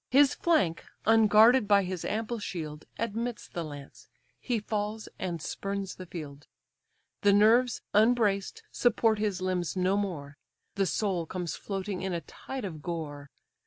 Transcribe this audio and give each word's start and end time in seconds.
His 0.09 0.33
flank, 0.33 0.83
unguarded 1.05 1.67
by 1.67 1.83
his 1.83 2.03
ample 2.03 2.39
shield, 2.39 2.85
Admits 2.97 3.47
the 3.47 3.63
lance: 3.63 4.07
he 4.39 4.59
falls, 4.59 5.07
and 5.19 5.39
spurns 5.39 5.93
the 5.93 6.07
field; 6.07 6.47
The 7.21 7.33
nerves, 7.33 7.83
unbraced, 7.93 8.63
support 8.71 9.19
his 9.19 9.43
limbs 9.43 9.75
no 9.75 9.95
more; 9.97 10.37
The 10.73 10.87
soul 10.87 11.27
comes 11.27 11.55
floating 11.55 12.01
in 12.01 12.13
a 12.13 12.21
tide 12.21 12.65
of 12.65 12.81
gore. 12.81 13.29